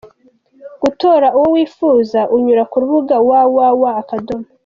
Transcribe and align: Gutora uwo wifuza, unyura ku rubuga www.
Gutora 0.83 1.27
uwo 1.37 1.47
wifuza, 1.55 2.19
unyura 2.35 2.63
ku 2.71 2.75
rubuga 2.83 3.15
www. 3.27 3.85